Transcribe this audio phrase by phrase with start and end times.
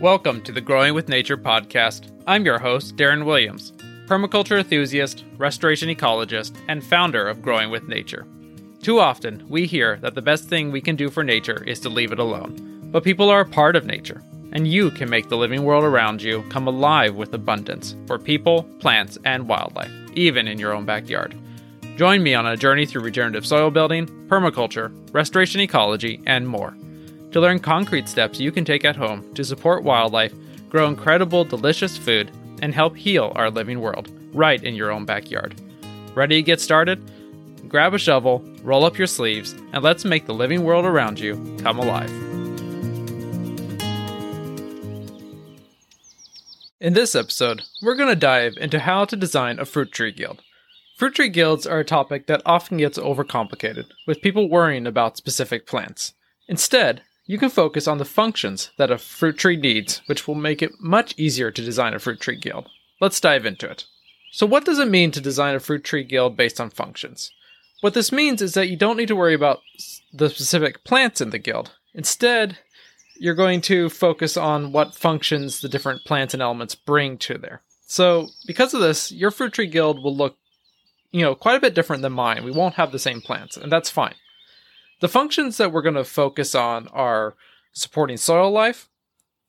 [0.00, 2.12] Welcome to the Growing with Nature podcast.
[2.24, 3.72] I'm your host, Darren Williams,
[4.06, 8.24] permaculture enthusiast, restoration ecologist, and founder of Growing with Nature.
[8.80, 11.88] Too often, we hear that the best thing we can do for nature is to
[11.88, 12.88] leave it alone.
[12.92, 14.22] But people are a part of nature,
[14.52, 18.62] and you can make the living world around you come alive with abundance for people,
[18.78, 21.34] plants, and wildlife, even in your own backyard.
[21.96, 26.76] Join me on a journey through regenerative soil building, permaculture, restoration ecology, and more
[27.32, 30.34] to learn concrete steps you can take at home to support wildlife,
[30.68, 32.30] grow incredible, delicious food,
[32.62, 35.54] and help heal our living world right in your own backyard.
[36.14, 37.00] Ready to get started?
[37.68, 41.34] Grab a shovel, roll up your sleeves, and let's make the living world around you
[41.60, 42.10] come alive.
[46.80, 50.42] In this episode, we're going to dive into how to design a fruit tree guild.
[50.96, 55.66] Fruit tree guilds are a topic that often gets overcomplicated, with people worrying about specific
[55.66, 56.14] plants.
[56.46, 60.62] Instead, you can focus on the functions that a fruit tree needs, which will make
[60.62, 62.68] it much easier to design a fruit tree guild.
[63.02, 63.84] Let's dive into it.
[64.32, 67.30] So, what does it mean to design a fruit tree guild based on functions?
[67.82, 69.60] What this means is that you don't need to worry about
[70.12, 71.72] the specific plants in the guild.
[71.94, 72.58] Instead,
[73.18, 77.60] you're going to focus on what functions the different plants and elements bring to there.
[77.86, 80.38] So, because of this, your fruit tree guild will look,
[81.10, 82.42] you know, quite a bit different than mine.
[82.42, 84.14] We won't have the same plants, and that's fine.
[85.00, 87.34] The functions that we're going to focus on are
[87.72, 88.88] supporting soil life,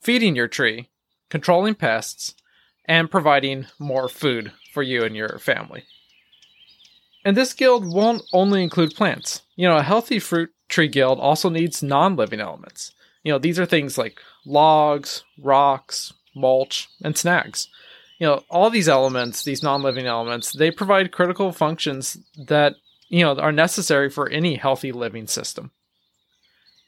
[0.01, 0.89] feeding your tree,
[1.29, 2.35] controlling pests,
[2.85, 5.83] and providing more food for you and your family.
[7.25, 9.41] And this guild won't only include plants.
[9.55, 12.93] You know, a healthy fruit tree guild also needs non living elements.
[13.23, 17.67] You know, these are things like logs, rocks, mulch, and snags.
[18.19, 22.75] You know, all these elements, these non living elements, they provide critical functions that
[23.09, 25.71] you know, are necessary for any healthy living system.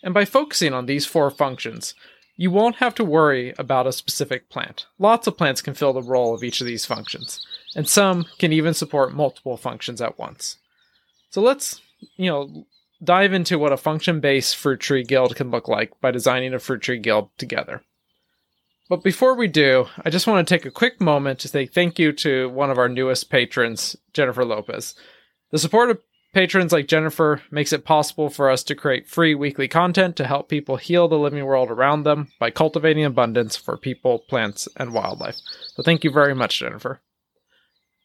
[0.04, 1.94] And by focusing on these four functions,
[2.38, 4.88] you won't have to worry about a specific plant.
[4.98, 7.46] Lots of plants can fill the role of each of these functions,
[7.76, 10.58] and some can even support multiple functions at once.
[11.30, 11.82] So let's,
[12.16, 12.66] you know,
[13.04, 16.82] dive into what a function-based fruit tree guild can look like by designing a fruit
[16.82, 17.84] tree guild together.
[18.90, 21.98] But before we do, I just want to take a quick moment to say thank
[21.98, 24.96] you to one of our newest patrons, Jennifer Lopez.
[25.52, 26.00] The support of
[26.34, 30.48] Patrons like Jennifer makes it possible for us to create free weekly content to help
[30.48, 35.36] people heal the living world around them by cultivating abundance for people, plants, and wildlife.
[35.76, 37.02] So thank you very much, Jennifer.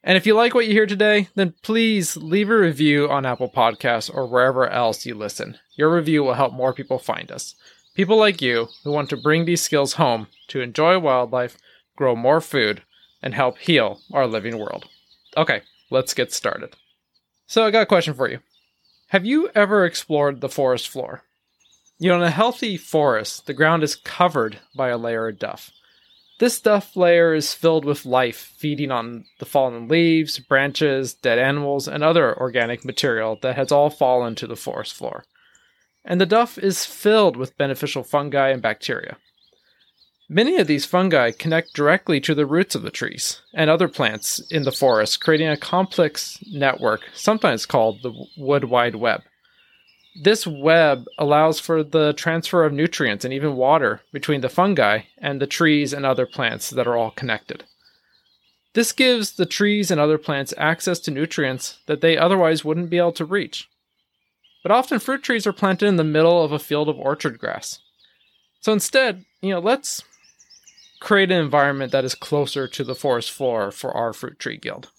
[0.02, 3.48] And if you like what you hear today, then please leave a review on Apple
[3.48, 5.58] Podcasts or wherever else you listen.
[5.76, 7.54] Your review will help more people find us.
[7.94, 11.56] People like you who want to bring these skills home to enjoy wildlife,
[11.96, 12.82] grow more food,
[13.22, 14.86] and help heal our living world.
[15.36, 16.74] Okay, let's get started.
[17.46, 18.40] So I got a question for you.
[19.08, 21.22] Have you ever explored the forest floor?
[21.98, 25.70] You know, in a healthy forest, the ground is covered by a layer of duff.
[26.38, 31.88] This duff layer is filled with life, feeding on the fallen leaves, branches, dead animals,
[31.88, 35.24] and other organic material that has all fallen to the forest floor.
[36.04, 39.16] And the duff is filled with beneficial fungi and bacteria.
[40.28, 44.40] Many of these fungi connect directly to the roots of the trees and other plants
[44.50, 49.22] in the forest, creating a complex network, sometimes called the wood wide web.
[50.20, 55.40] This web allows for the transfer of nutrients and even water between the fungi and
[55.40, 57.62] the trees and other plants that are all connected.
[58.72, 62.98] This gives the trees and other plants access to nutrients that they otherwise wouldn't be
[62.98, 63.68] able to reach.
[64.64, 67.78] But often fruit trees are planted in the middle of a field of orchard grass.
[68.60, 70.02] So instead, you know, let's
[71.06, 74.90] create an environment that is closer to the forest floor for our fruit tree guild.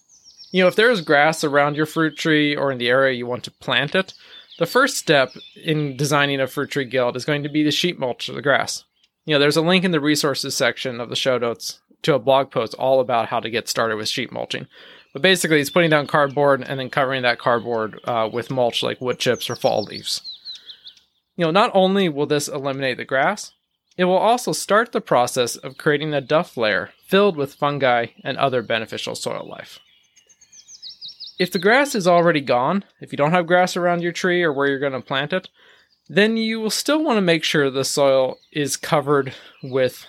[0.50, 3.26] You know, if there is grass around your fruit tree or in the area you
[3.26, 4.14] want to plant it,
[4.58, 7.98] the first step in designing a fruit tree guild is going to be the sheet
[7.98, 8.84] mulch of the grass.
[9.26, 12.18] You know, there's a link in the resources section of the show notes to a
[12.18, 14.66] blog post all about how to get started with sheet mulching.
[15.12, 19.02] But basically, it's putting down cardboard and then covering that cardboard uh, with mulch like
[19.02, 20.22] wood chips or fall leaves.
[21.36, 23.52] You know, not only will this eliminate the grass,
[23.98, 28.38] it will also start the process of creating a duff layer filled with fungi and
[28.38, 29.80] other beneficial soil life.
[31.38, 34.52] If the grass is already gone, if you don't have grass around your tree or
[34.52, 35.48] where you're going to plant it,
[36.08, 39.34] then you will still want to make sure the soil is covered
[39.64, 40.06] with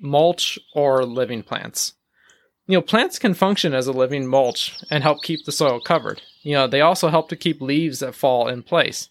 [0.00, 1.94] mulch or living plants.
[2.66, 6.22] You know, plants can function as a living mulch and help keep the soil covered.
[6.42, 9.08] You know, they also help to keep leaves that fall in place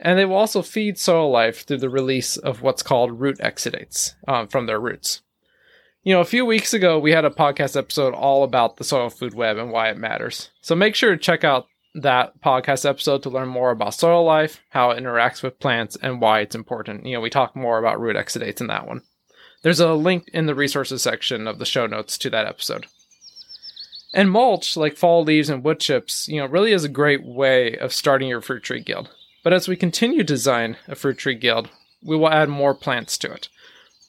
[0.00, 4.14] and they will also feed soil life through the release of what's called root exudates
[4.28, 5.22] um, from their roots.
[6.02, 9.10] You know, a few weeks ago, we had a podcast episode all about the soil
[9.10, 10.50] food web and why it matters.
[10.60, 11.66] So make sure to check out
[11.96, 16.20] that podcast episode to learn more about soil life, how it interacts with plants, and
[16.20, 17.06] why it's important.
[17.06, 19.02] You know, we talk more about root exudates in that one.
[19.62, 22.86] There's a link in the resources section of the show notes to that episode.
[24.14, 27.76] And mulch, like fall leaves and wood chips, you know, really is a great way
[27.76, 29.10] of starting your fruit tree guild.
[29.46, 31.70] But as we continue to design a fruit tree guild,
[32.02, 33.48] we will add more plants to it.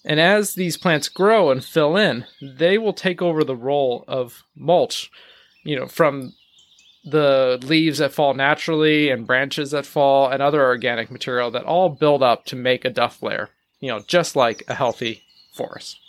[0.03, 4.43] And as these plants grow and fill in, they will take over the role of
[4.55, 5.11] mulch,
[5.63, 6.33] you know, from
[7.05, 11.89] the leaves that fall naturally and branches that fall and other organic material that all
[11.89, 15.21] build up to make a duff layer, you know, just like a healthy
[15.53, 15.99] forest.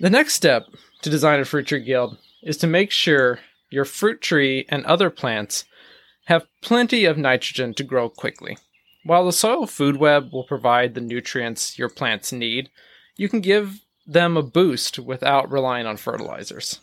[0.00, 0.68] The next step
[1.02, 5.10] to design a fruit tree guild is to make sure your fruit tree and other
[5.10, 5.66] plants
[6.24, 8.56] have plenty of nitrogen to grow quickly.
[9.04, 12.70] While the soil food web will provide the nutrients your plants need,
[13.16, 16.80] you can give them a boost without relying on fertilizers.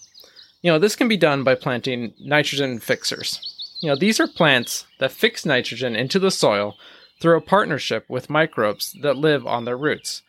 [0.61, 3.77] You know, this can be done by planting nitrogen fixers.
[3.81, 6.77] You know, these are plants that fix nitrogen into the soil
[7.19, 10.21] through a partnership with microbes that live on their roots.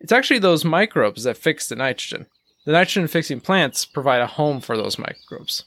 [0.00, 2.26] It's actually those microbes that fix the nitrogen.
[2.64, 5.64] The nitrogen fixing plants provide a home for those microbes.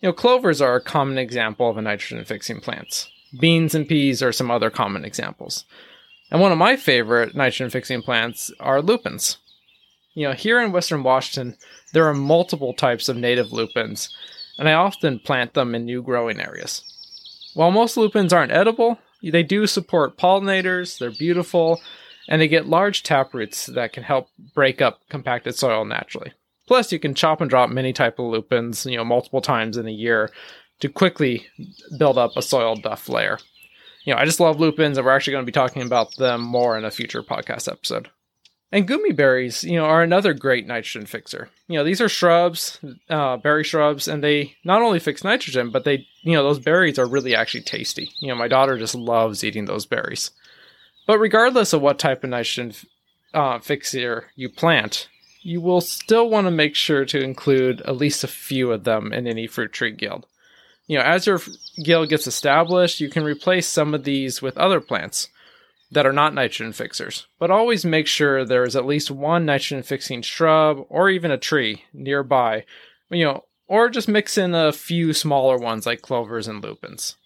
[0.00, 3.10] You know, clovers are a common example of a nitrogen fixing plants.
[3.40, 5.64] Beans and peas are some other common examples.
[6.30, 9.38] And one of my favorite nitrogen fixing plants are lupins.
[10.14, 11.56] You know, here in Western Washington,
[11.92, 14.16] there are multiple types of native lupins,
[14.58, 16.82] and I often plant them in new growing areas.
[17.54, 21.80] While most lupins aren't edible, they do support pollinators, they're beautiful,
[22.28, 26.32] and they get large taproots that can help break up compacted soil naturally.
[26.68, 29.88] Plus, you can chop and drop many type of lupins, you know, multiple times in
[29.88, 30.30] a year
[30.80, 31.46] to quickly
[31.98, 33.38] build up a soil duff layer.
[34.04, 36.42] You know, I just love lupins, and we're actually going to be talking about them
[36.42, 38.10] more in a future podcast episode.
[38.70, 41.48] And goumi berries, you know, are another great nitrogen fixer.
[41.68, 42.78] You know, these are shrubs,
[43.08, 46.98] uh, berry shrubs, and they not only fix nitrogen, but they, you know, those berries
[46.98, 48.10] are really actually tasty.
[48.20, 50.32] You know, my daughter just loves eating those berries.
[51.06, 52.74] But regardless of what type of nitrogen
[53.32, 55.08] uh, fixer you plant,
[55.42, 59.12] you will still want to make sure to include at least a few of them
[59.12, 60.26] in any fruit tree guild.
[60.86, 61.40] You know, as your
[61.82, 65.28] guild gets established, you can replace some of these with other plants
[65.90, 69.82] that are not nitrogen fixers, but always make sure there is at least one nitrogen
[69.82, 72.64] fixing shrub or even a tree nearby,
[73.10, 77.16] you know, or just mix in a few smaller ones like clovers and lupins.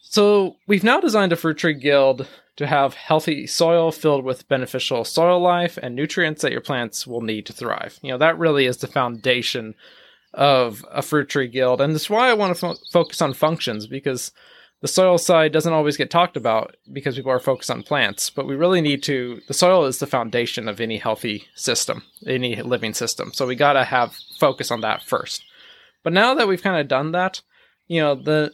[0.00, 2.26] So, we've now designed a fruit tree guild
[2.56, 7.22] to have healthy soil filled with beneficial soil life and nutrients that your plants will
[7.22, 7.98] need to thrive.
[8.02, 9.74] You know, that really is the foundation
[10.34, 11.80] of a fruit tree guild.
[11.80, 14.32] And that's why I want to fo- focus on functions because
[14.82, 18.46] the soil side doesn't always get talked about because people are focused on plants, but
[18.46, 19.40] we really need to.
[19.46, 23.32] The soil is the foundation of any healthy system, any living system.
[23.32, 25.44] So we got to have focus on that first.
[26.02, 27.42] But now that we've kind of done that,
[27.86, 28.52] you know, the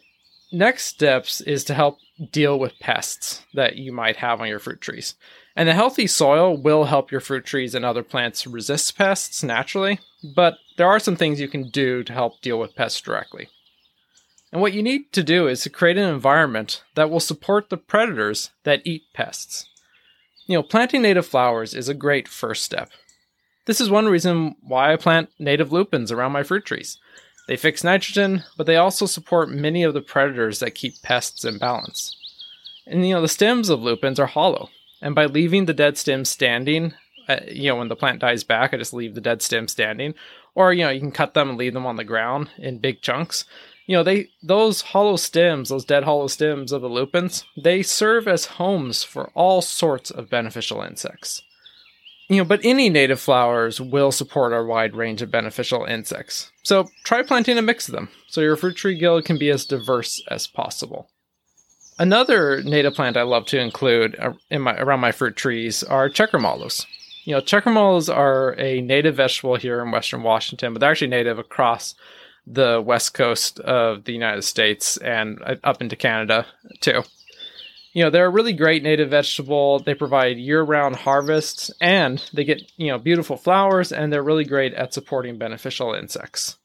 [0.52, 1.98] next steps is to help
[2.30, 5.14] deal with pests that you might have on your fruit trees.
[5.56, 10.00] And a healthy soil will help your fruit trees and other plants resist pests naturally,
[10.34, 13.48] but there are some things you can do to help deal with pests directly.
[14.52, 17.76] And what you need to do is to create an environment that will support the
[17.76, 19.68] predators that eat pests.
[20.46, 22.90] You know, planting native flowers is a great first step.
[23.66, 26.98] This is one reason why I plant native lupins around my fruit trees.
[27.48, 31.56] They fix nitrogen, but they also support many of the predators that keep pests in
[31.56, 32.14] balance.
[32.86, 34.68] And you know, the stems of lupins are hollow,
[35.00, 36.92] and by leaving the dead stems standing,
[37.26, 40.14] uh, you know, when the plant dies back, I just leave the dead stem standing,
[40.54, 43.00] or you know, you can cut them and leave them on the ground in big
[43.00, 43.46] chunks.
[43.86, 48.28] You know, they those hollow stems, those dead hollow stems of the lupins, they serve
[48.28, 51.42] as homes for all sorts of beneficial insects.
[52.28, 56.52] You know, but any native flowers will support our wide range of beneficial insects.
[56.62, 59.64] So try planting a mix of them so your fruit tree guild can be as
[59.64, 61.08] diverse as possible.
[61.98, 66.08] Another native plant I love to include uh, in my, around my fruit trees are
[66.10, 66.86] checker mallows.
[67.24, 71.08] You know, checker mallows are a native vegetable here in Western Washington, but they're actually
[71.08, 71.94] native across
[72.46, 76.46] the west coast of the United States and uh, up into Canada
[76.80, 77.02] too
[77.92, 79.78] you know, they're a really great native vegetable.
[79.78, 84.74] They provide year-round harvests and they get, you know, beautiful flowers and they're really great
[84.74, 86.56] at supporting beneficial insects.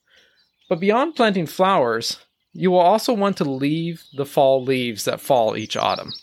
[0.69, 2.19] But beyond planting flowers,
[2.53, 6.13] you will also want to leave the fall leaves that fall each autumn.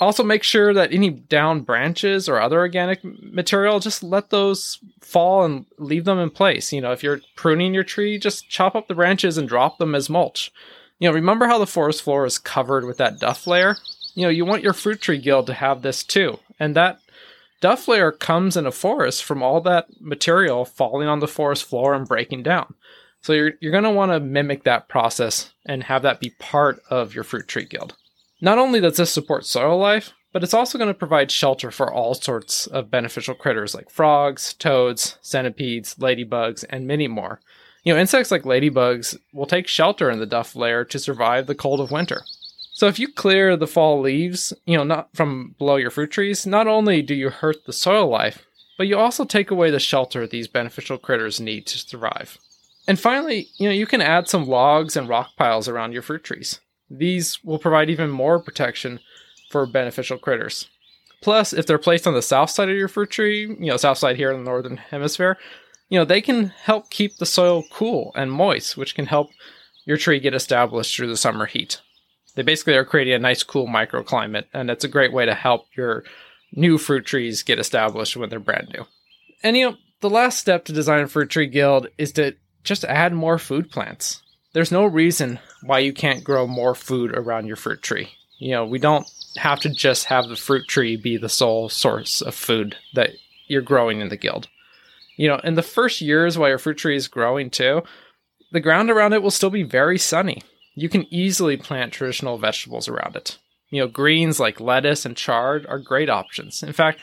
[0.00, 5.44] Also make sure that any down branches or other organic material, just let those fall
[5.44, 6.72] and leave them in place.
[6.72, 9.94] You know, if you're pruning your tree, just chop up the branches and drop them
[9.94, 10.52] as mulch.
[10.98, 13.76] You know, remember how the forest floor is covered with that duff layer?
[14.14, 16.38] You know, you want your fruit tree guild to have this too.
[16.58, 17.00] And that
[17.60, 21.94] duff layer comes in a forest from all that material falling on the forest floor
[21.94, 22.74] and breaking down.
[23.20, 26.80] So you're you're going to want to mimic that process and have that be part
[26.90, 27.96] of your fruit tree guild.
[28.40, 31.90] Not only does this support soil life, but it's also going to provide shelter for
[31.90, 37.40] all sorts of beneficial critters like frogs, toads, centipedes, ladybugs, and many more.
[37.84, 41.54] You know, insects like ladybugs will take shelter in the duff layer to survive the
[41.54, 42.22] cold of winter.
[42.74, 46.44] So if you clear the fall leaves, you know, not from below your fruit trees,
[46.44, 48.44] not only do you hurt the soil life,
[48.76, 52.36] but you also take away the shelter these beneficial critters need to survive.
[52.88, 56.24] And finally, you know, you can add some logs and rock piles around your fruit
[56.24, 56.58] trees.
[56.90, 58.98] These will provide even more protection
[59.50, 60.68] for beneficial critters.
[61.22, 63.98] Plus, if they're placed on the south side of your fruit tree, you know, south
[63.98, 65.38] side here in the northern hemisphere,
[65.90, 69.30] you know, they can help keep the soil cool and moist, which can help
[69.86, 71.80] your tree get established through the summer heat.
[72.34, 75.66] They basically are creating a nice, cool microclimate, and it's a great way to help
[75.76, 76.04] your
[76.52, 78.84] new fruit trees get established when they're brand new.
[79.42, 82.84] And you know, the last step to design a fruit tree guild is to just
[82.84, 84.22] add more food plants.
[84.52, 88.08] There's no reason why you can't grow more food around your fruit tree.
[88.38, 92.20] You know, we don't have to just have the fruit tree be the sole source
[92.20, 93.10] of food that
[93.46, 94.48] you're growing in the guild.
[95.16, 97.82] You know, in the first years while your fruit tree is growing too,
[98.52, 100.42] the ground around it will still be very sunny
[100.74, 103.38] you can easily plant traditional vegetables around it.
[103.70, 106.62] You know, greens like lettuce and chard are great options.
[106.62, 107.00] In fact,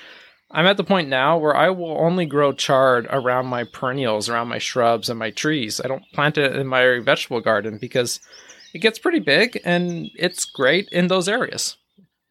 [0.51, 4.49] I'm at the point now where I will only grow chard around my perennials, around
[4.49, 5.79] my shrubs and my trees.
[5.83, 8.19] I don't plant it in my vegetable garden because
[8.73, 11.77] it gets pretty big and it's great in those areas.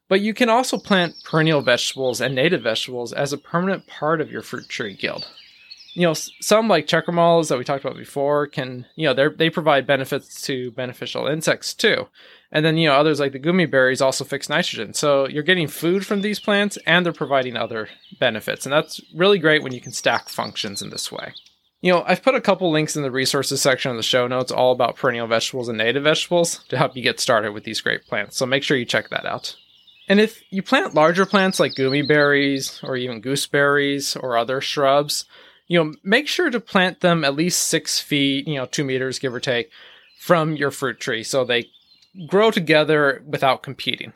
[0.09, 4.30] But you can also plant perennial vegetables and native vegetables as a permanent part of
[4.30, 5.28] your fruit tree guild
[6.00, 9.28] you know, some like checker mallows that we talked about before can, you know, they
[9.28, 12.09] they provide benefits to beneficial insects too.
[12.50, 14.95] And then, you know, others like the goumi berries also fix nitrogen.
[14.95, 18.64] So you're getting food from these plants and they're providing other benefits.
[18.64, 21.35] And that's really great when you can stack functions in this way.
[21.83, 24.50] You know, I've put a couple links in the resources section of the show notes
[24.50, 28.07] all about perennial vegetables and native vegetables to help you get started with these great
[28.07, 28.38] plants.
[28.38, 29.54] So make sure you check that out.
[30.09, 35.26] And if you plant larger plants like goumi berries or even gooseberries or other shrubs,
[35.71, 39.21] you know, make sure to plant them at least six feet, you know, two meters,
[39.21, 39.71] give or take,
[40.19, 41.71] from your fruit tree so they
[42.27, 44.12] grow together without competing.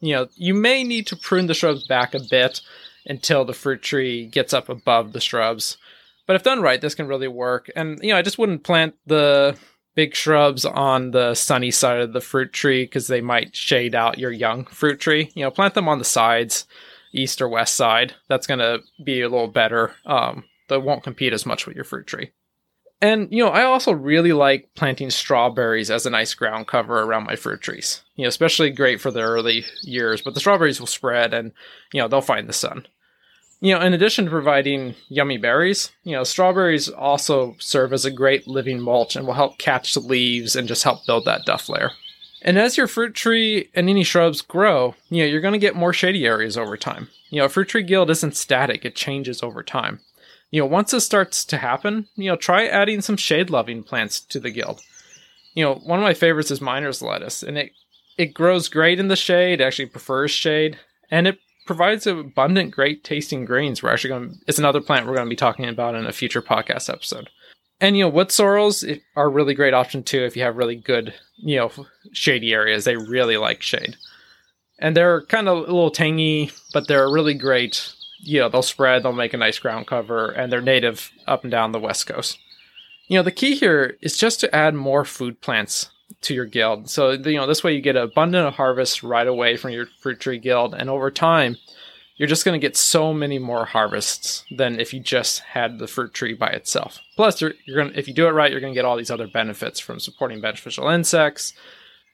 [0.00, 2.60] You know, you may need to prune the shrubs back a bit
[3.06, 5.78] until the fruit tree gets up above the shrubs.
[6.26, 7.70] But if done right, this can really work.
[7.76, 9.56] And, you know, I just wouldn't plant the
[9.94, 14.18] big shrubs on the sunny side of the fruit tree because they might shade out
[14.18, 15.30] your young fruit tree.
[15.36, 16.66] You know, plant them on the sides,
[17.14, 18.16] east or west side.
[18.28, 21.84] That's going to be a little better um, that won't compete as much with your
[21.84, 22.32] fruit tree.
[23.00, 27.26] And, you know, I also really like planting strawberries as a nice ground cover around
[27.26, 28.02] my fruit trees.
[28.16, 31.52] You know, especially great for the early years, but the strawberries will spread and,
[31.92, 32.86] you know, they'll find the sun.
[33.60, 38.10] You know, in addition to providing yummy berries, you know, strawberries also serve as a
[38.10, 41.68] great living mulch and will help catch the leaves and just help build that duff
[41.68, 41.92] layer.
[42.42, 45.74] And as your fruit tree and any shrubs grow, you know, you're going to get
[45.74, 47.08] more shady areas over time.
[47.30, 50.00] You know, a fruit tree guild isn't static, it changes over time
[50.50, 54.20] you know, once this starts to happen, you know, try adding some shade loving plants
[54.20, 54.80] to the guild.
[55.54, 57.72] You know, one of my favorites is miner's lettuce, and it
[58.16, 60.78] it grows great in the shade, actually prefers shade,
[61.10, 63.82] and it provides abundant, great tasting greens.
[63.82, 66.12] We're actually going to, it's another plant we're going to be talking about in a
[66.12, 67.28] future podcast episode.
[67.80, 70.74] And, you know, wood sorrels are a really great option too if you have really
[70.74, 71.70] good, you know,
[72.12, 72.84] shady areas.
[72.84, 73.96] They really like shade.
[74.80, 79.02] And they're kind of a little tangy, but they're really great you know, they'll spread,
[79.02, 82.38] they'll make a nice ground cover, and they're native up and down the west coast.
[83.06, 85.90] You know, the key here is just to add more food plants
[86.22, 86.90] to your guild.
[86.90, 90.38] So, you know, this way you get abundant harvest right away from your fruit tree
[90.38, 91.56] guild, and over time,
[92.16, 95.86] you're just going to get so many more harvests than if you just had the
[95.86, 96.98] fruit tree by itself.
[97.14, 99.10] Plus, you're, you're going if you do it right, you're going to get all these
[99.10, 101.54] other benefits from supporting beneficial insects,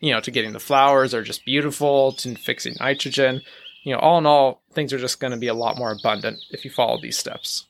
[0.01, 3.41] you know, to getting the flowers are just beautiful, to fixing nitrogen
[3.85, 6.39] you know, all in all, things are just going to be a lot more abundant
[6.51, 7.67] if you follow these steps.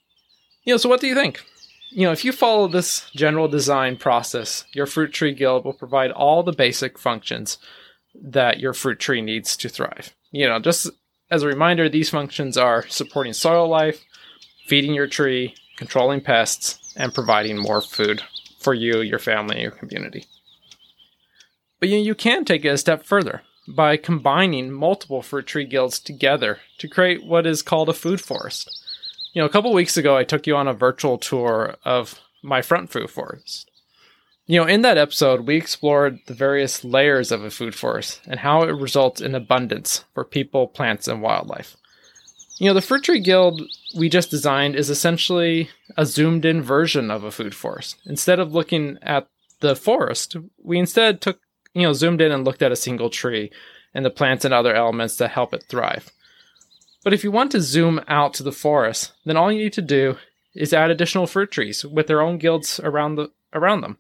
[0.63, 1.45] You know, so what do you think?
[1.91, 6.13] You know, if you follow this general design process, your fruit tree guild will provide
[6.13, 7.59] all the basic functions
[8.15, 10.15] that your fruit tree needs to thrive.
[10.31, 10.89] You know, just
[11.31, 14.05] as a reminder, these functions are supporting soil life,
[14.67, 18.23] feeding your tree, controlling pests, and providing more food
[18.61, 20.27] for you, your family, and your community.
[21.81, 25.65] But you, know, you can take it a step further by combining multiple fruit tree
[25.65, 28.71] guilds together to create what is called a food forest.
[29.33, 32.63] You know, a couple weeks ago, I took you on a virtual tour of my
[32.63, 33.71] front food forest.
[34.47, 38.41] You know, in that episode, we explored the various layers of a food forest and
[38.41, 41.77] how it results in abundance for people, plants, and wildlife.
[42.59, 43.63] You know, the Fruit Tree Guild
[43.97, 47.97] we just designed is essentially a zoomed in version of a food forest.
[48.05, 49.29] Instead of looking at
[49.61, 51.41] the forest, we instead took
[51.75, 53.51] you know, zoomed in and looked at a single tree
[53.93, 56.11] and the plants and other elements that help it thrive.
[57.03, 59.83] But if you want to zoom out to the forest, then all you need to
[59.83, 60.17] do
[60.55, 63.99] is add additional fruit trees with their own guilds around the around them.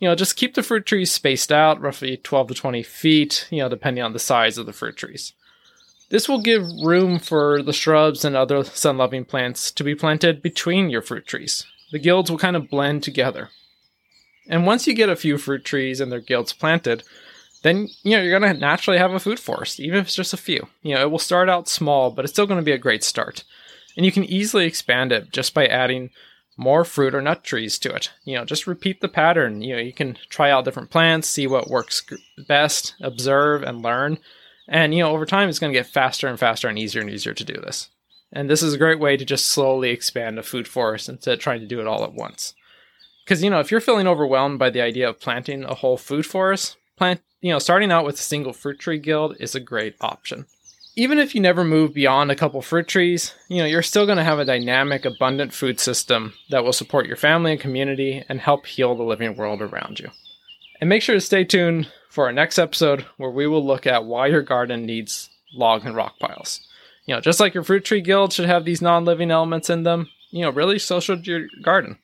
[0.00, 3.58] You know, just keep the fruit trees spaced out, roughly 12 to 20 feet, you
[3.58, 5.32] know, depending on the size of the fruit trees.
[6.10, 10.42] This will give room for the shrubs and other sun loving plants to be planted
[10.42, 11.64] between your fruit trees.
[11.92, 13.50] The guilds will kind of blend together.
[14.48, 17.02] And once you get a few fruit trees and their guilds planted,
[17.62, 20.34] then you know you're going to naturally have a food forest, even if it's just
[20.34, 20.68] a few.
[20.82, 23.02] You know, it will start out small, but it's still going to be a great
[23.02, 23.44] start.
[23.96, 26.10] And you can easily expand it just by adding
[26.56, 28.10] more fruit or nut trees to it.
[28.24, 29.62] You know, just repeat the pattern.
[29.62, 32.04] You know, you can try out different plants, see what works
[32.46, 34.18] best, observe and learn.
[34.68, 37.10] And you know, over time it's going to get faster and faster and easier and
[37.10, 37.88] easier to do this.
[38.32, 41.40] And this is a great way to just slowly expand a food forest instead of
[41.40, 42.54] trying to do it all at once.
[43.24, 46.26] Because you know, if you're feeling overwhelmed by the idea of planting a whole food
[46.26, 49.96] forest, plant, you know, starting out with a single fruit tree guild is a great
[50.00, 50.46] option.
[50.96, 54.18] Even if you never move beyond a couple fruit trees, you know, you're still going
[54.18, 58.40] to have a dynamic, abundant food system that will support your family and community and
[58.40, 60.08] help heal the living world around you.
[60.80, 64.04] And make sure to stay tuned for our next episode where we will look at
[64.04, 66.60] why your garden needs log and rock piles.
[67.06, 70.08] You know, just like your fruit tree guild should have these non-living elements in them,
[70.30, 71.98] you know, really so should your garden.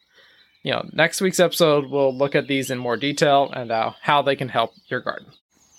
[0.62, 4.22] You know, next week's episode we'll look at these in more detail and uh, how
[4.22, 5.28] they can help your garden.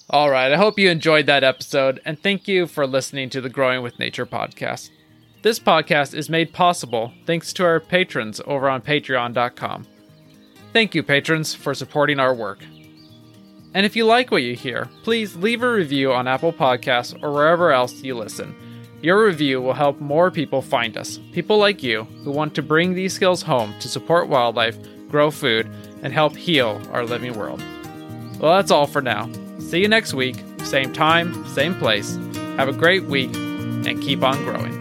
[0.10, 3.50] All right, I hope you enjoyed that episode, and thank you for listening to the
[3.50, 4.90] Growing with Nature podcast.
[5.42, 9.88] This podcast is made possible thanks to our patrons over on patreon.com.
[10.74, 12.60] Thank you, patrons, for supporting our work.
[13.74, 17.32] And if you like what you hear, please leave a review on Apple Podcasts or
[17.32, 18.54] wherever else you listen.
[19.02, 22.94] Your review will help more people find us, people like you who want to bring
[22.94, 24.78] these skills home to support wildlife,
[25.10, 25.68] grow food,
[26.04, 27.64] and help heal our living world.
[28.40, 29.28] Well, that's all for now.
[29.58, 32.16] See you next week, same time, same place.
[32.58, 34.81] Have a great week, and keep on growing.